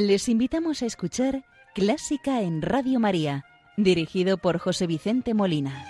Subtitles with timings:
[0.00, 1.42] Les invitamos a escuchar
[1.74, 3.44] Clásica en Radio María,
[3.76, 5.84] dirigido por José Vicente Molina.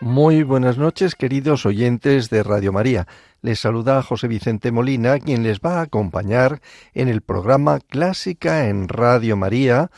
[0.00, 3.08] Muy buenas noches, queridos oyentes de Radio María.
[3.42, 6.60] Les saluda José Vicente Molina, quien les va a acompañar
[6.92, 9.90] en el programa Clásica en Radio María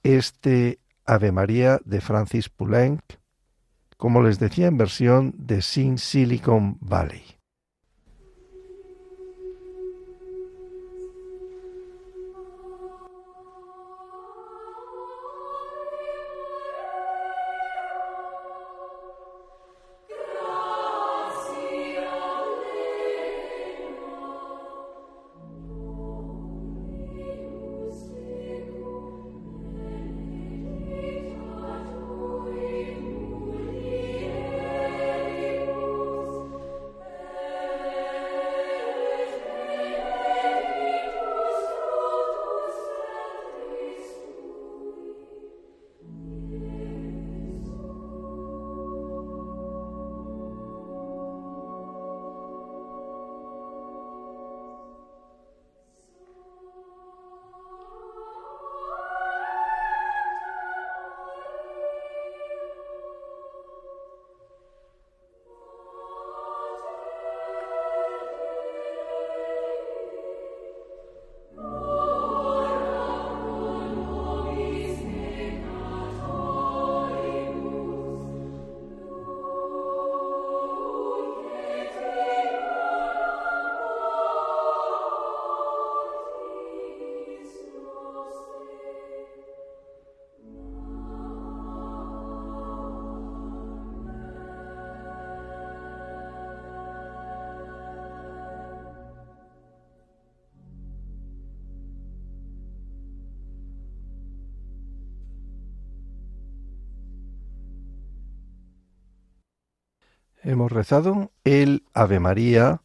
[0.03, 3.02] este Ave María de Francis Poulenc,
[3.97, 7.37] como les decía en versión de Sin Silicon Valley.
[110.47, 112.82] Hemos rezado el Ave María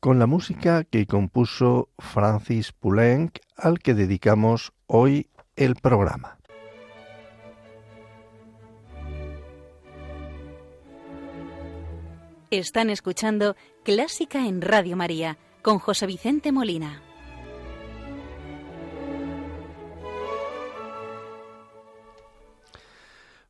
[0.00, 6.40] con la música que compuso Francis Poulenc, al que dedicamos hoy el programa.
[12.50, 17.00] Están escuchando Clásica en Radio María con José Vicente Molina.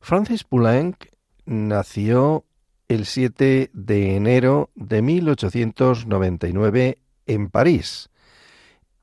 [0.01, 1.07] Francis Poulenc
[1.47, 2.45] nació
[2.87, 8.09] el 7 de enero de 1899 en París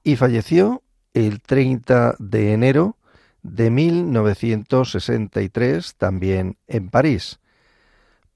[0.05, 0.83] y falleció
[1.15, 2.99] el 30 de enero
[3.43, 7.41] de 1963 también en París,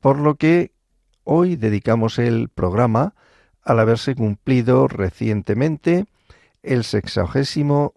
[0.01, 0.73] por lo que
[1.25, 3.15] hoy dedicamos el programa
[3.63, 6.07] al haberse cumplido recientemente
[6.63, 7.95] el sexagésimo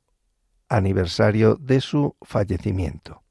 [0.67, 3.23] aniversario de su fallecimiento.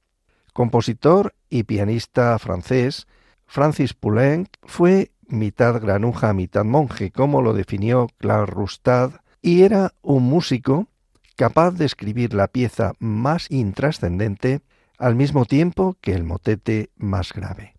[0.53, 3.07] Compositor y pianista francés,
[3.49, 10.25] Francis Poulenc fue mitad granuja, mitad monje, como lo definió Claude Rustad, y era un
[10.25, 10.87] músico
[11.35, 14.61] capaz de escribir la pieza más intrascendente
[14.99, 17.75] al mismo tiempo que el motete más grave.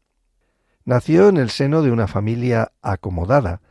[0.86, 3.62] Nació en el seno de una familia acomodada.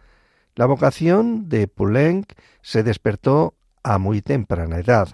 [0.55, 5.09] La vocación de Poulenc se despertó a muy temprana edad.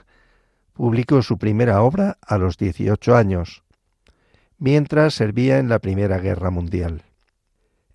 [0.75, 3.64] Publicó su primera obra a los 18 años,
[4.59, 7.03] mientras servía en la Primera Guerra Mundial.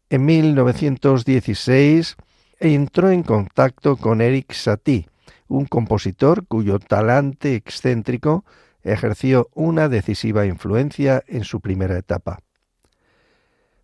[0.09, 2.15] En 1916
[2.59, 5.07] entró en contacto con Eric Satie,
[5.47, 8.45] un compositor cuyo talante excéntrico
[8.83, 12.39] ejerció una decisiva influencia en su primera etapa.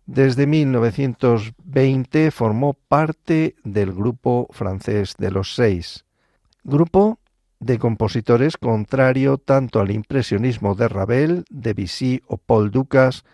[0.06, 6.04] Desde 1920 formó parte del grupo francés de los seis,
[6.62, 7.18] grupo
[7.60, 13.24] de compositores contrario tanto al impresionismo de Ravel, Debussy o Paul Dukas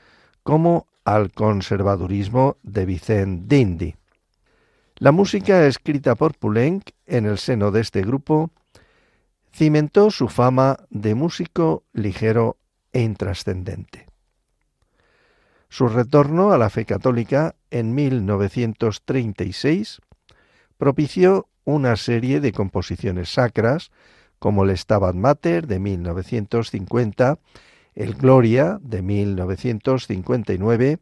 [0.43, 3.97] como al conservadurismo de Vicente Dindy.
[4.97, 8.51] La música escrita por Poulenc en el seno de este grupo
[9.53, 12.57] cimentó su fama de músico ligero
[12.93, 14.07] e intrascendente.
[15.69, 20.01] Su retorno a la fe católica en 1936
[20.77, 23.91] propició una serie de composiciones sacras
[24.39, 27.39] como el Stabat Mater de 1950,
[27.95, 30.99] el Gloria de 1959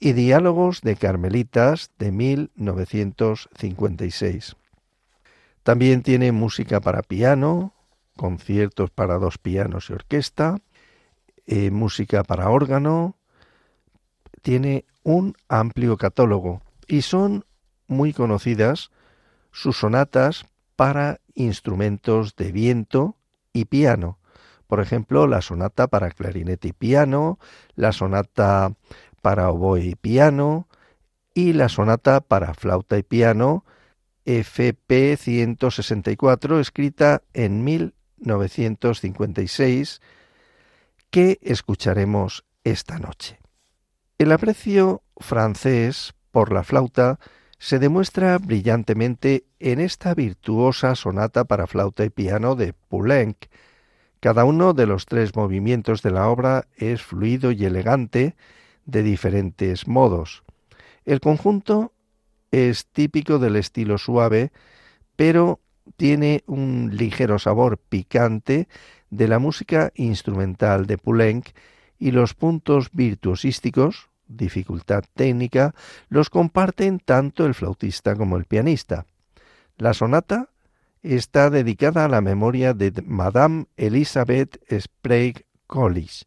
[0.00, 4.56] y Diálogos de Carmelitas de 1956.
[5.62, 7.72] También tiene música para piano,
[8.16, 10.58] conciertos para dos pianos y orquesta,
[11.46, 13.14] eh, música para órgano,
[14.42, 17.44] tiene un amplio catálogo y son
[17.86, 18.90] muy conocidas
[19.52, 20.46] sus sonatas
[20.76, 23.16] para instrumentos de viento
[23.52, 24.18] y piano.
[24.66, 27.38] Por ejemplo, la sonata para clarinete y piano,
[27.74, 28.74] la sonata
[29.22, 30.68] para oboe y piano
[31.34, 33.64] y la sonata para flauta y piano
[34.24, 40.00] FP 164 escrita en 1956
[41.10, 43.38] que escucharemos esta noche.
[44.18, 47.18] El aprecio francés por la flauta
[47.58, 53.36] se demuestra brillantemente en esta virtuosa sonata para flauta y piano de Poulenc.
[54.20, 58.36] Cada uno de los tres movimientos de la obra es fluido y elegante,
[58.84, 60.44] de diferentes modos.
[61.04, 61.92] El conjunto
[62.50, 64.50] es típico del estilo suave,
[65.16, 65.60] pero
[65.96, 68.68] tiene un ligero sabor picante
[69.10, 71.48] de la música instrumental de Poulenc
[71.98, 75.74] y los puntos virtuosísticos, dificultad técnica,
[76.08, 79.06] los comparten tanto el flautista como el pianista.
[79.76, 80.50] La sonata
[81.02, 86.26] está dedicada a la memoria de Madame Elizabeth Sprague Collis,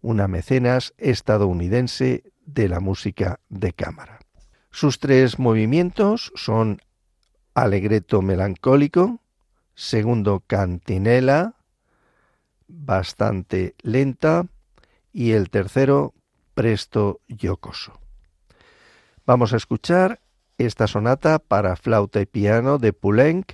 [0.00, 4.20] una mecenas estadounidense de la música de cámara.
[4.70, 6.80] Sus tres movimientos son
[7.54, 9.20] alegreto melancólico,
[9.74, 11.56] segundo cantinela,
[12.68, 14.46] bastante lenta,
[15.12, 16.14] y el tercero
[16.54, 17.98] presto yocoso.
[19.26, 20.20] Vamos a escuchar
[20.58, 23.52] esta sonata para flauta y piano de Poulenc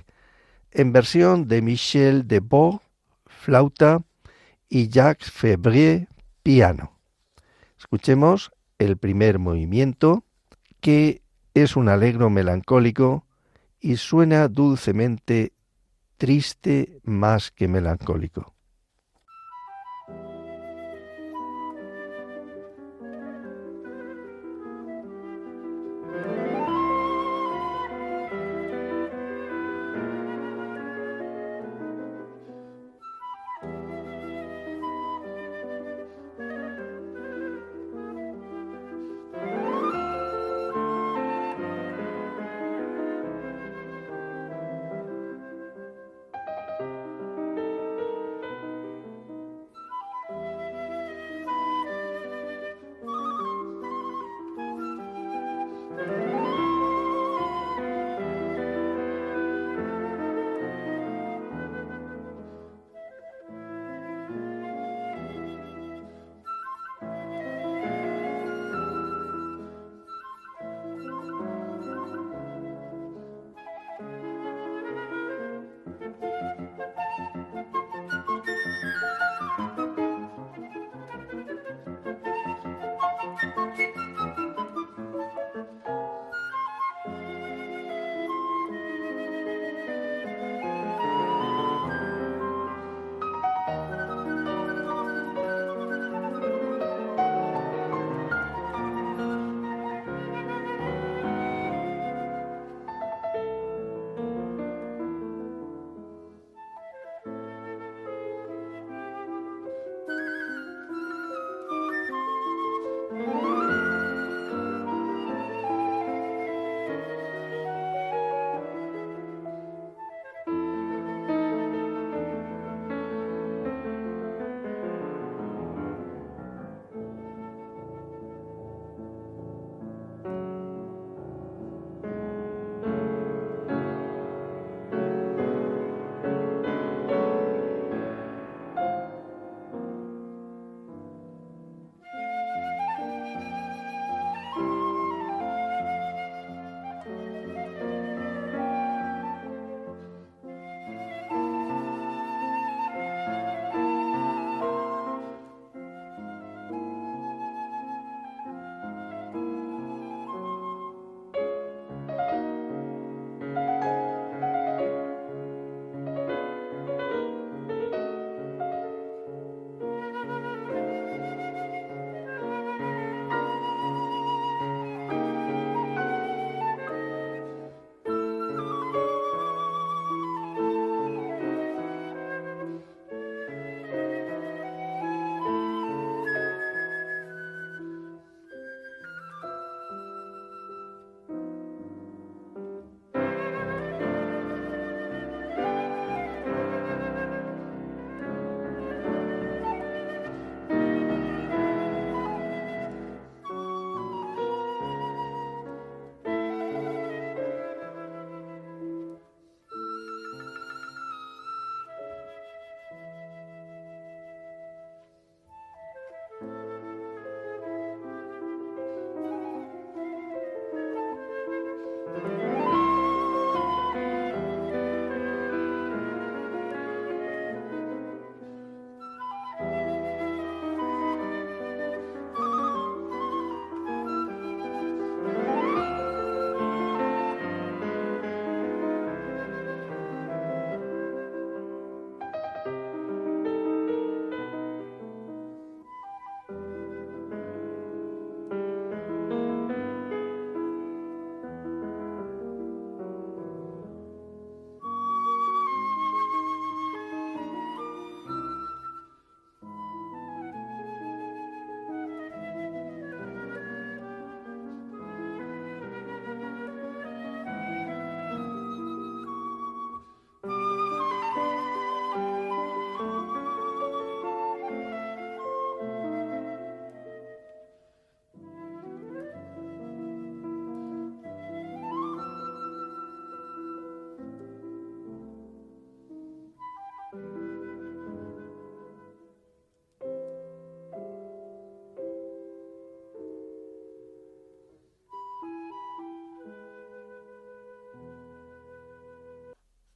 [0.71, 2.81] en versión de Michel Debord,
[3.25, 4.01] flauta,
[4.69, 6.07] y Jacques Febrier,
[6.43, 6.99] piano.
[7.77, 10.23] Escuchemos el primer movimiento,
[10.79, 13.25] que es un alegro melancólico
[13.79, 15.53] y suena dulcemente
[16.17, 18.53] triste más que melancólico.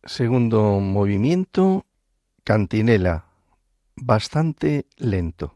[0.05, 1.85] Segundo movimiento,
[2.43, 3.25] cantinela,
[3.95, 5.55] bastante lento.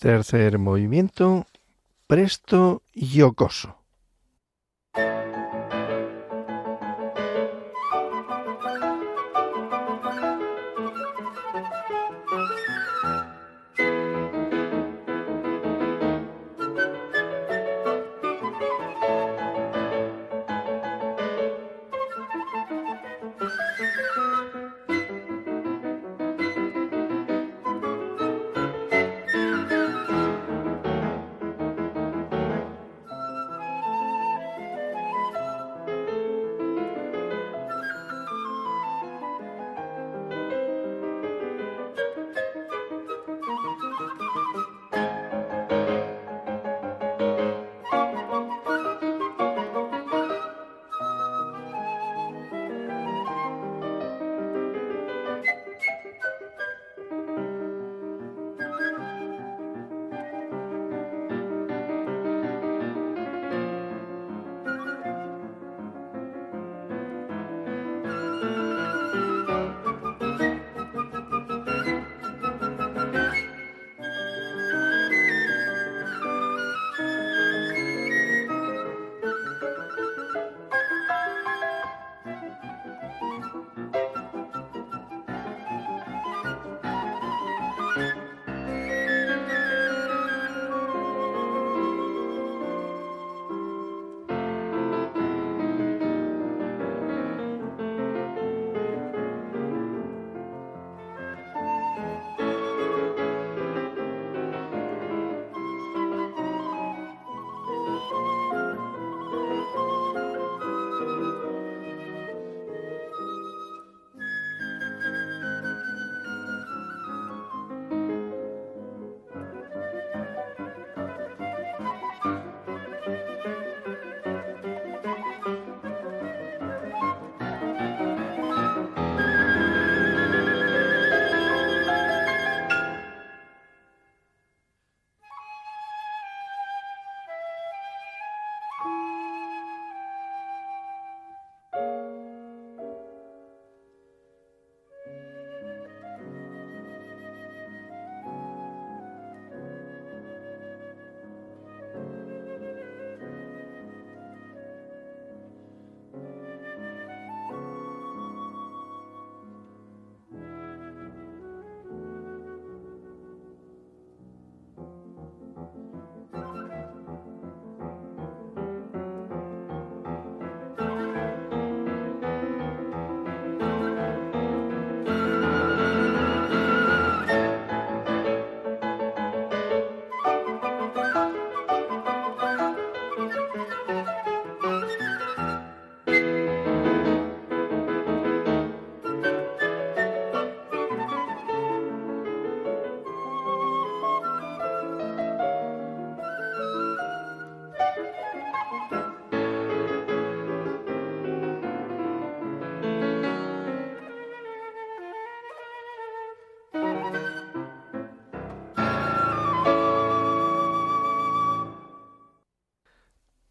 [0.00, 1.46] Tercer movimiento,
[2.06, 3.79] presto y ocoso.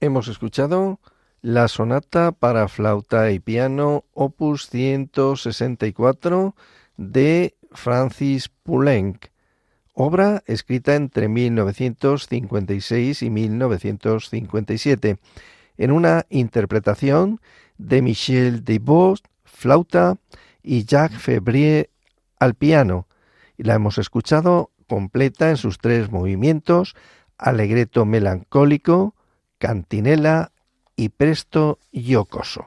[0.10, 1.00] Hemos escuchado
[1.44, 6.56] la sonata para flauta y piano opus 164
[6.98, 9.28] de Francis Poulenc,
[9.94, 15.20] obra escrita entre 1956 y 1957,
[15.78, 17.40] en una interpretación
[17.78, 20.18] de Michel Debord, flauta,
[20.64, 21.92] y Jacques Febrier
[22.40, 23.06] al piano,
[23.60, 26.96] y la hemos escuchado completa en sus tres movimientos,
[27.38, 29.14] alegreto melancólico,
[29.60, 30.52] cantinela
[30.96, 32.66] y presto yocoso.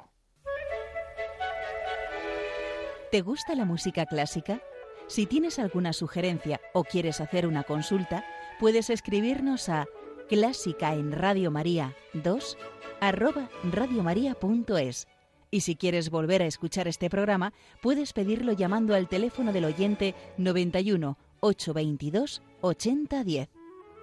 [3.11, 4.62] ¿Te gusta la música clásica?
[5.09, 8.24] Si tienes alguna sugerencia o quieres hacer una consulta,
[8.61, 9.87] puedes escribirnos a
[10.28, 12.57] clásica en Radio María 2
[13.00, 15.09] arroba radiomaria.es.
[15.50, 17.52] Y si quieres volver a escuchar este programa,
[17.83, 23.62] puedes pedirlo llamando al teléfono del oyente 91 822 8010.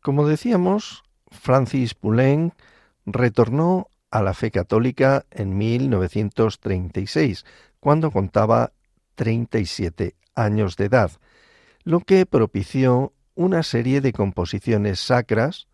[0.00, 2.54] Como decíamos, Francis Poulenc
[3.04, 7.44] retornó a la fe católica en 1936,
[7.78, 8.72] cuando contaba
[9.16, 11.10] 37 años de edad,
[11.84, 15.66] lo que propició una serie de composiciones sacras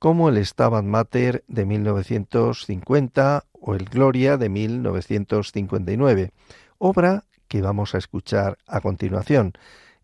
[0.00, 6.32] como el Stabat Mater de 1950 o el Gloria de 1959,
[6.78, 9.52] obra que vamos a escuchar a continuación.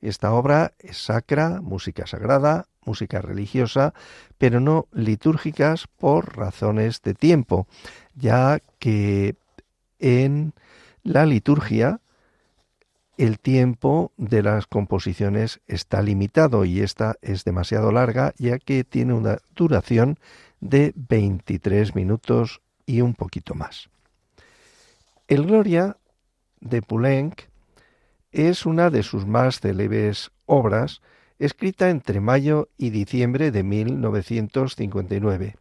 [0.02, 3.94] Esta obra es sacra, música sagrada, música religiosa,
[4.36, 7.66] pero no litúrgicas por razones de tiempo,
[8.14, 9.36] ya que
[9.98, 10.52] en
[11.04, 12.02] la liturgia
[13.16, 19.14] el tiempo de las composiciones está limitado y esta es demasiado larga ya que tiene
[19.14, 20.18] una duración
[20.60, 23.88] de 23 minutos y un poquito más.
[25.28, 25.96] El Gloria
[26.60, 27.42] de Poulenc
[28.32, 31.00] es una de sus más célebres obras,
[31.38, 35.56] escrita entre mayo y diciembre de 1959.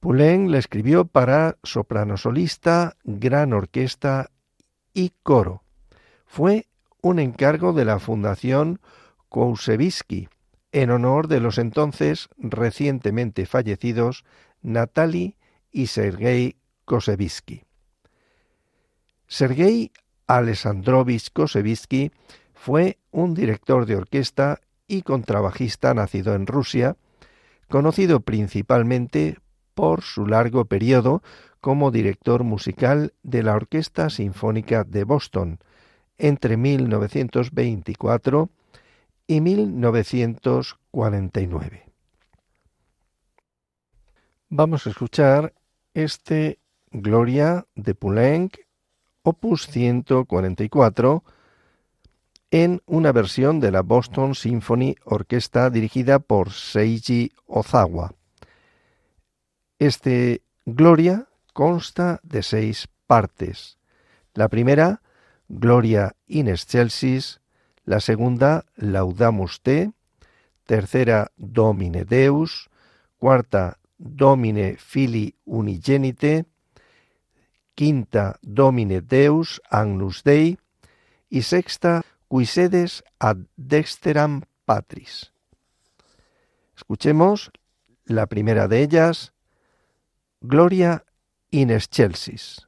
[0.00, 4.30] Poulenc la escribió para soprano solista, gran orquesta
[4.92, 5.63] y coro.
[6.34, 6.66] Fue
[7.00, 8.80] un encargo de la Fundación
[9.28, 10.28] Koussevitzky
[10.72, 14.24] en honor de los entonces recientemente fallecidos
[14.60, 15.36] Natalie
[15.70, 17.62] y Sergei Koussevitzky.
[19.28, 19.92] Sergei
[20.26, 22.10] Alessandrovich Koussevitzky
[22.52, 26.96] fue un director de orquesta y contrabajista nacido en Rusia,
[27.68, 29.38] conocido principalmente
[29.74, 31.22] por su largo periodo
[31.60, 35.60] como director musical de la Orquesta Sinfónica de Boston
[36.18, 38.48] entre 1924
[39.26, 41.82] y 1949.
[44.48, 45.52] Vamos a escuchar
[45.94, 48.56] este Gloria de Poulenc,
[49.22, 51.24] opus 144,
[52.50, 58.14] en una versión de la Boston Symphony Orquesta dirigida por Seiji Ozawa.
[59.80, 63.78] Este Gloria consta de seis partes.
[64.34, 65.02] La primera,
[65.48, 67.40] Gloria in excelsis,
[67.84, 69.92] la segunda, Laudamus Te,
[70.66, 72.70] tercera, Domine Deus,
[73.18, 76.46] cuarta, Domine Fili Unigenite,
[77.74, 80.58] quinta, Domine Deus Agnus Dei
[81.28, 85.32] y sexta, Cuisedes ad dexteram patris.
[86.74, 87.52] Escuchemos
[88.06, 89.32] la primera de ellas,
[90.40, 91.04] Gloria
[91.50, 92.66] in excelsis.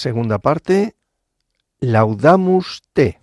[0.00, 0.96] Segunda parte,
[1.78, 3.19] Laudamus Te.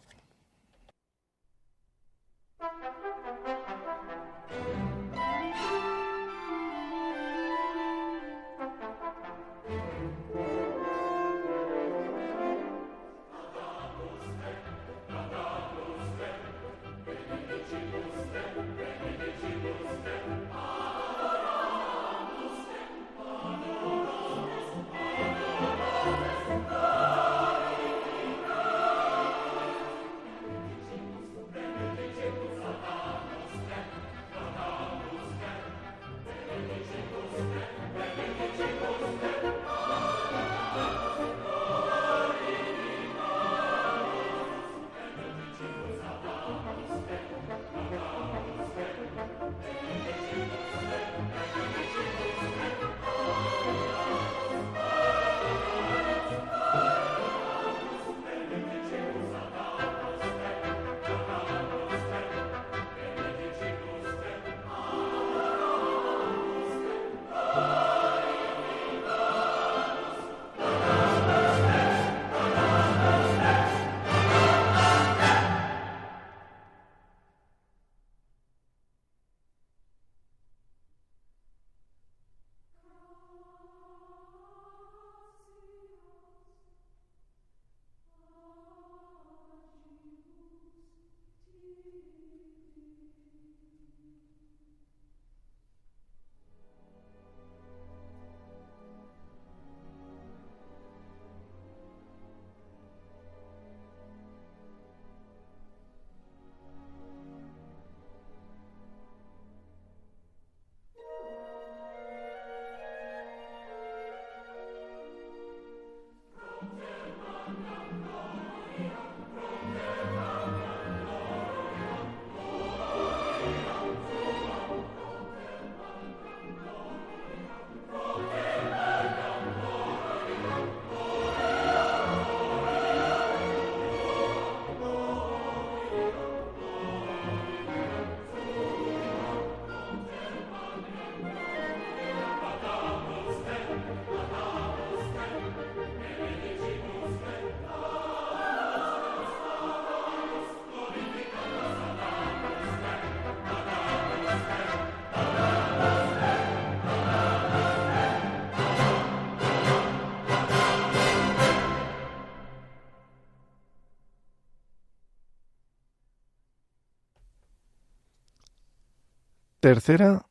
[169.67, 170.25] Tercera,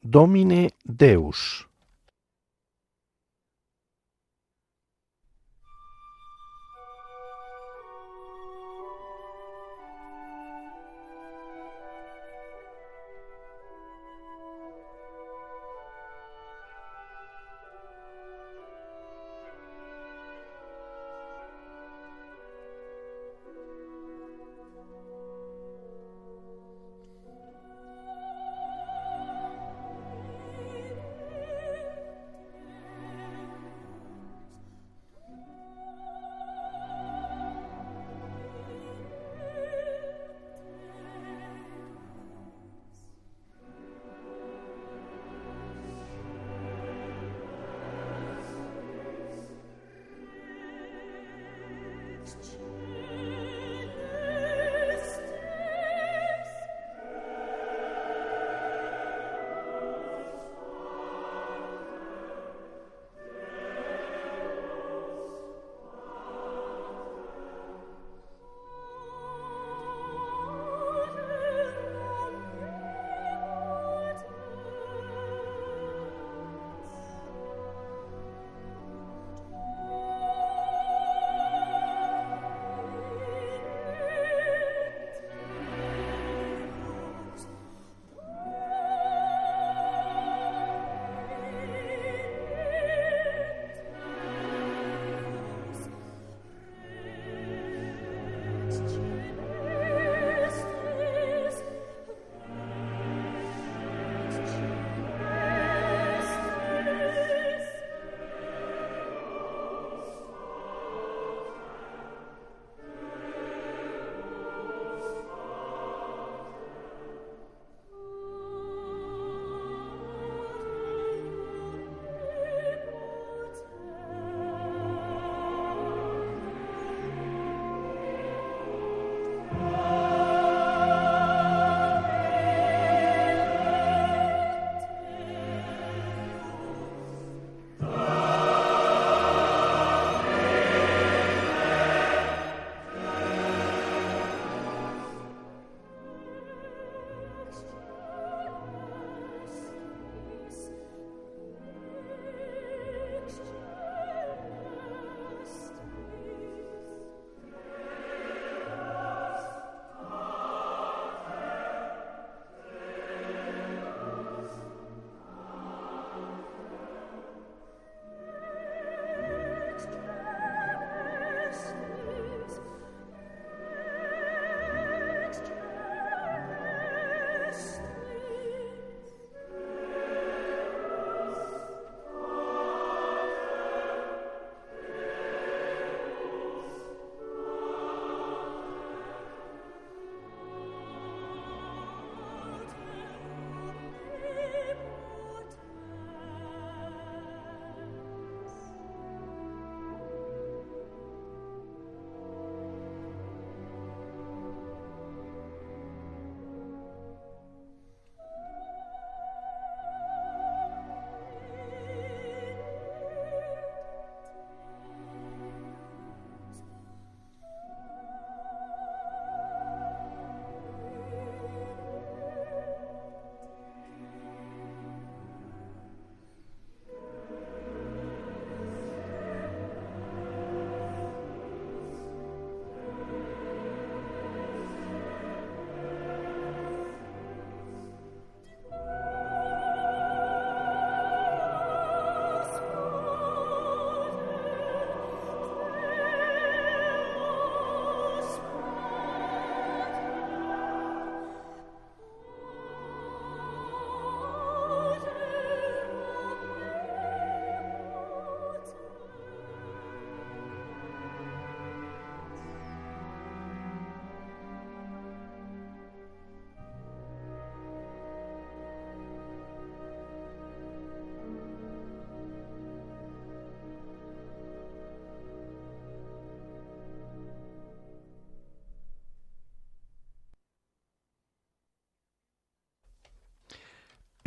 [0.00, 1.67] Domine Deus.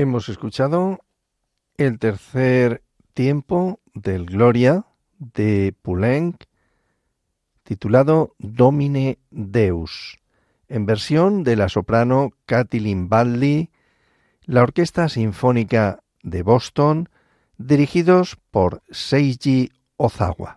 [0.01, 0.97] Hemos escuchado
[1.77, 2.81] el tercer
[3.13, 4.87] tiempo del Gloria
[5.19, 6.45] de Poulenc,
[7.61, 10.17] titulado Domine Deus,
[10.67, 13.69] en versión de la soprano Kathleen Badley,
[14.45, 17.07] la Orquesta Sinfónica de Boston,
[17.59, 20.55] dirigidos por Seiji Ozawa.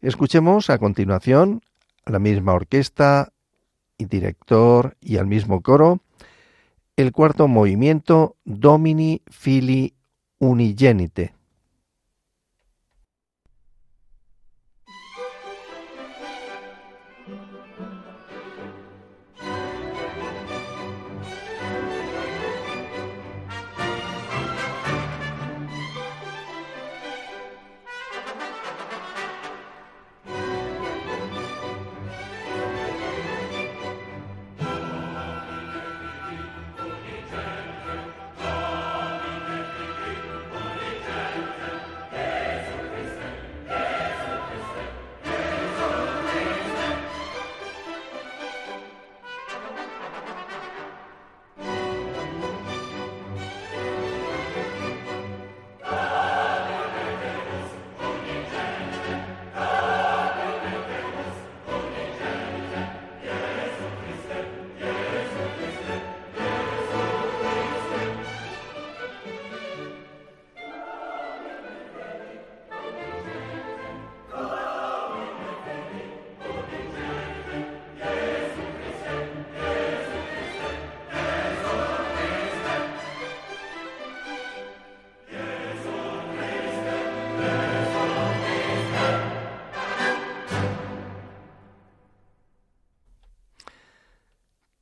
[0.00, 1.60] Escuchemos a continuación
[2.06, 3.34] a la misma orquesta
[3.98, 6.00] y director y al mismo coro
[7.00, 9.94] el cuarto movimiento Domini Fili
[10.38, 11.39] Unigenite.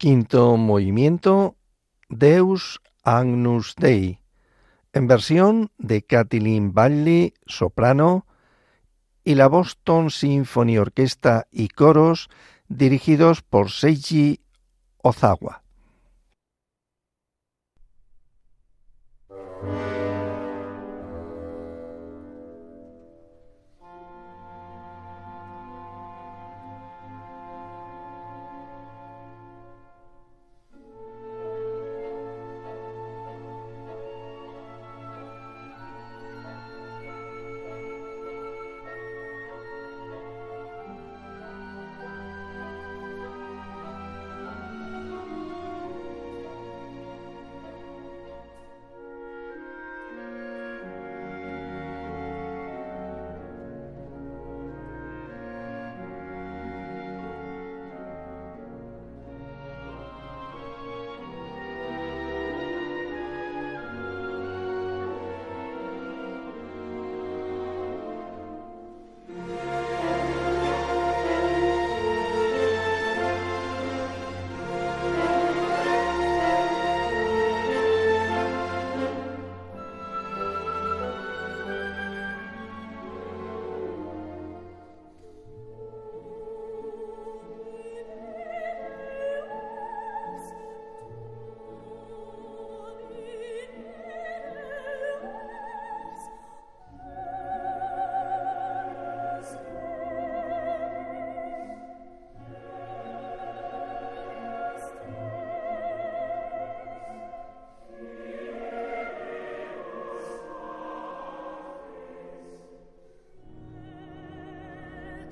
[0.08, 1.58] Quinto movimiento
[2.08, 4.20] Deus Agnus Dei,
[4.94, 8.24] en versión de Kathleen Bailey, soprano,
[9.22, 12.30] y la Boston Symphony Orquesta y coros
[12.68, 14.40] dirigidos por Seiji
[14.96, 15.62] Ozawa.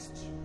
[0.08, 0.35] Christ.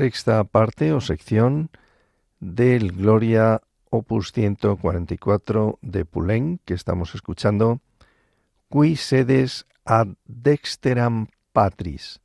[0.00, 1.68] Sexta parte o sección
[2.40, 7.84] del Gloria Opus 144 de Poulenc que estamos escuchando,
[8.72, 12.24] Qui sedes ad dexteram patris,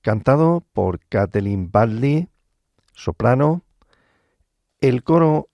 [0.00, 2.32] cantado por Kathleen Badley,
[2.94, 3.60] soprano,
[4.80, 5.50] el coro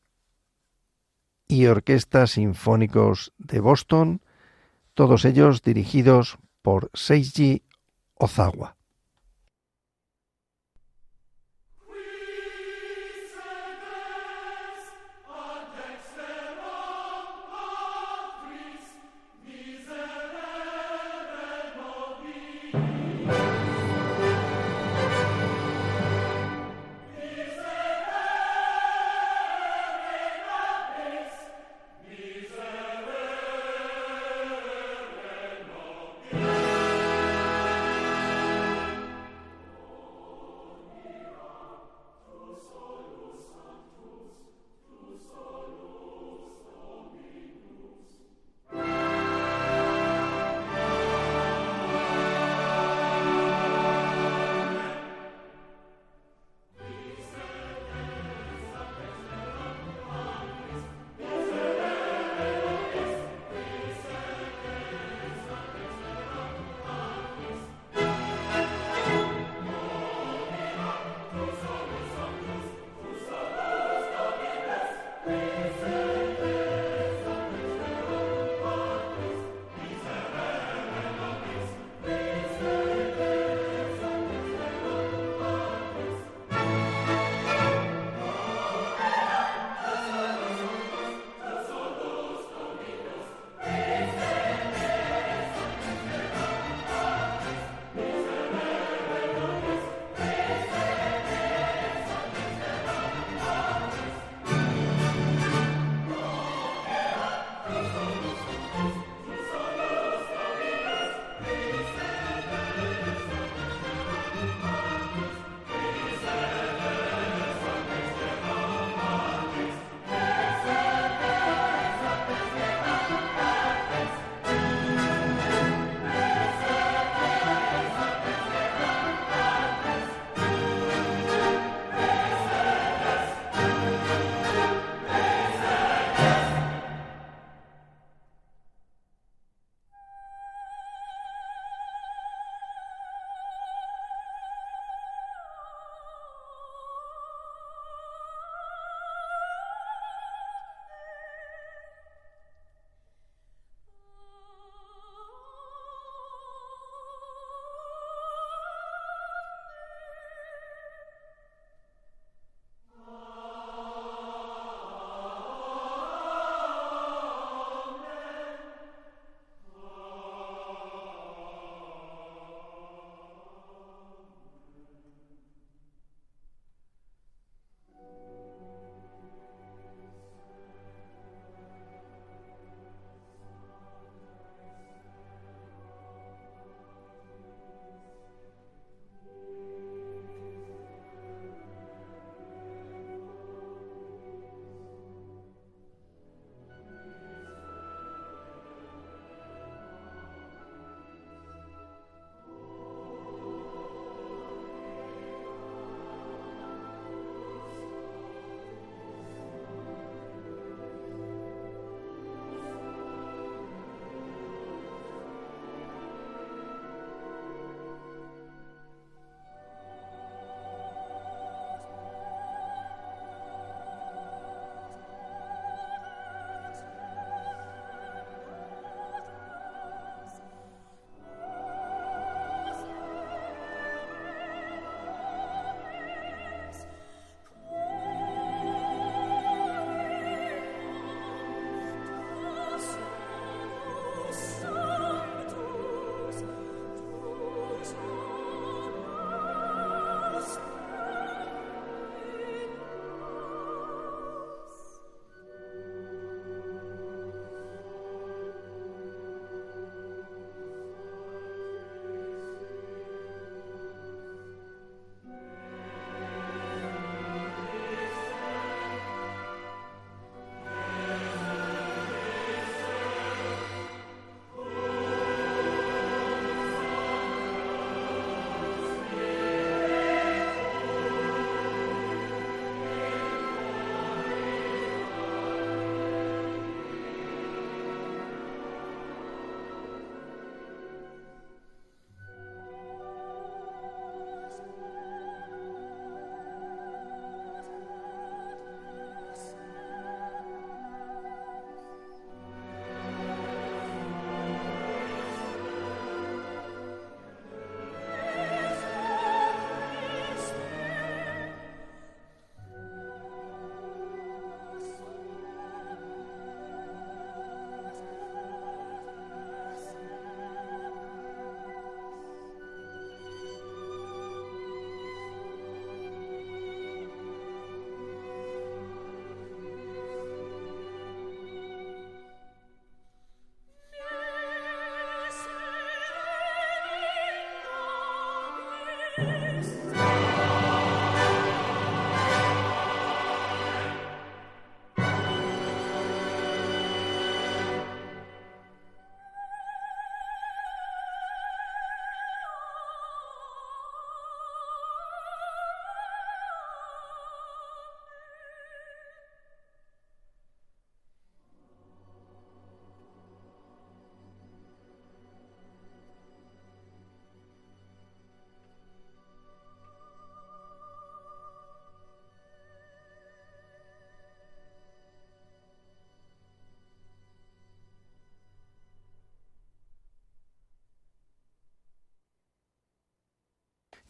[1.48, 4.22] y orquesta sinfónicos de Boston,
[4.94, 7.64] todos ellos dirigidos por Seiji
[8.14, 8.77] Ozawa.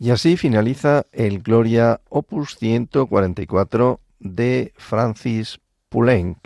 [0.01, 6.39] Y así finaliza el Gloria Opus 144 de Francis Poulenc,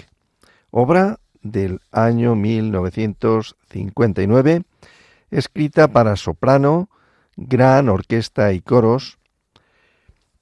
[0.70, 4.62] obra del año 1959,
[5.30, 6.88] escrita para soprano,
[7.36, 9.18] gran orquesta y coros,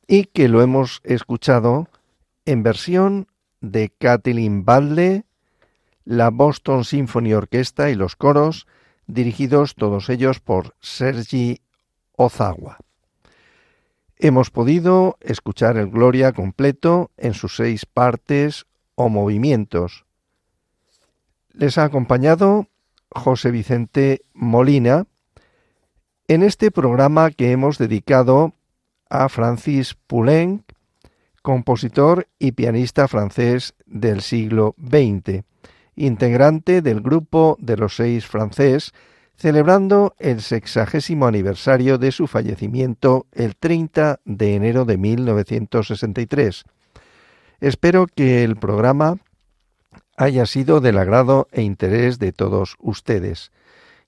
[0.06, 1.88] y que lo hemos escuchado
[2.44, 3.26] en versión
[3.60, 5.24] de Kathleen Badle,
[6.04, 8.68] la Boston Symphony Orchestra y los coros,
[9.08, 11.60] dirigidos todos ellos por Sergi
[12.16, 12.78] Ozawa.
[14.22, 20.04] Hemos podido escuchar el Gloria completo en sus seis partes o movimientos.
[21.54, 22.66] Les ha acompañado
[23.08, 25.06] José Vicente Molina
[26.28, 28.52] en este programa que hemos dedicado
[29.08, 30.64] a Francis Poulenc,
[31.40, 35.44] compositor y pianista francés del siglo XX,
[35.96, 38.92] integrante del grupo de los seis francés,
[39.40, 46.64] celebrando el sexagésimo aniversario de su fallecimiento el 30 de enero de 1963.
[47.58, 49.16] Espero que el programa
[50.18, 53.50] haya sido del agrado e interés de todos ustedes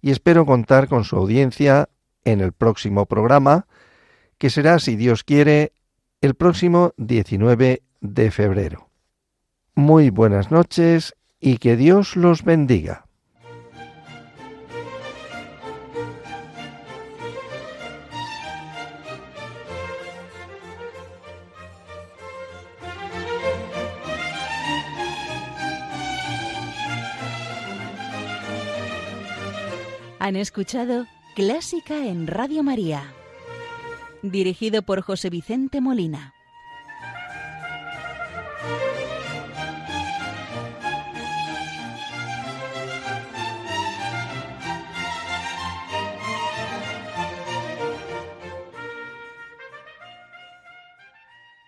[0.02, 1.88] y espero contar con su audiencia
[2.24, 3.66] en el próximo programa,
[4.36, 5.72] que será, si Dios quiere,
[6.20, 8.90] el próximo 19 de febrero.
[9.74, 13.06] Muy buenas noches y que Dios los bendiga.
[30.24, 33.12] Han escuchado Clásica en Radio María,
[34.22, 36.32] dirigido por José Vicente Molina.